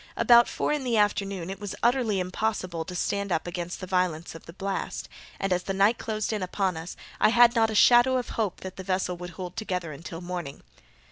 About 0.17 0.47
four 0.47 0.71
in 0.73 0.83
the 0.83 0.97
afternoon 0.97 1.51
it 1.51 1.59
was 1.59 1.75
utterly 1.83 2.19
impossible 2.19 2.83
to 2.85 2.95
stand 2.95 3.31
up 3.31 3.45
against 3.45 3.79
the 3.79 3.85
violence 3.85 4.33
of 4.33 4.47
the 4.47 4.53
blast; 4.53 5.07
and, 5.39 5.53
as 5.53 5.61
the 5.61 5.75
night 5.75 5.99
closed 5.99 6.33
in 6.33 6.41
upon 6.41 6.75
us, 6.75 6.97
I 7.19 7.29
had 7.29 7.53
not 7.53 7.69
a 7.69 7.75
shadow 7.75 8.17
of 8.17 8.29
hope 8.29 8.61
that 8.61 8.77
the 8.77 8.83
vessel 8.83 9.15
would 9.17 9.29
hold 9.37 9.55
together 9.55 9.91
until 9.91 10.19
morning. 10.19 10.63